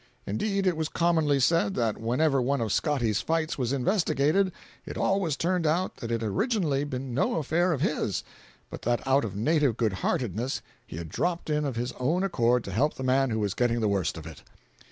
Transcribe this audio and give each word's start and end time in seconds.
Indeed, 0.25 0.65
it 0.65 0.75
was 0.75 0.89
commonly 0.89 1.39
said 1.39 1.75
that 1.75 1.99
whenever 2.01 2.41
one 2.41 2.59
of 2.59 2.71
Scotty's 2.73 3.21
fights 3.21 3.59
was 3.59 3.71
investigated, 3.71 4.51
it 4.83 4.97
always 4.97 5.37
turned 5.37 5.67
out 5.67 5.97
that 5.97 6.09
it 6.09 6.21
had 6.21 6.31
originally 6.31 6.83
been 6.85 7.13
no 7.13 7.35
affair 7.35 7.71
of 7.71 7.81
his, 7.81 8.23
but 8.71 8.81
that 8.81 9.07
out 9.07 9.23
of 9.23 9.35
native 9.35 9.77
goodheartedness 9.77 10.63
he 10.87 10.97
had 10.97 11.09
dropped 11.09 11.51
in 11.51 11.65
of 11.65 11.75
his 11.75 11.91
own 11.99 12.23
accord 12.23 12.63
to 12.63 12.71
help 12.71 12.95
the 12.95 13.03
man 13.03 13.29
who 13.29 13.37
was 13.37 13.53
getting 13.53 13.79
the 13.79 13.87
worst 13.87 14.17
of 14.17 14.25
it. 14.25 14.41